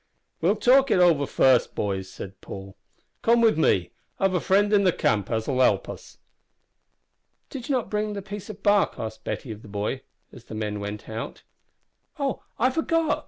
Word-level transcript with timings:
"We'll 0.41 0.55
talk 0.55 0.89
it 0.89 0.97
over 0.99 1.27
first, 1.27 1.75
boys," 1.75 2.09
said 2.09 2.41
Paul. 2.41 2.75
"Come 3.21 3.39
with 3.39 3.55
me. 3.55 3.91
I've 4.19 4.33
a 4.33 4.39
friend 4.39 4.73
in 4.73 4.83
the 4.83 4.91
camp 4.91 5.29
as'll 5.29 5.59
help 5.61 5.87
us." 5.87 6.17
"Did 7.51 7.69
you 7.69 7.75
not 7.75 7.91
bring 7.91 8.13
the 8.13 8.23
piece 8.23 8.49
of 8.49 8.63
bark?" 8.63 8.97
asked 8.97 9.23
Betty 9.23 9.51
of 9.51 9.61
the 9.61 9.67
boy, 9.67 10.01
as 10.31 10.45
the 10.45 10.55
men 10.55 10.79
went 10.79 11.07
out. 11.07 11.43
"Oh! 12.17 12.41
I 12.57 12.71
forgot. 12.71 13.19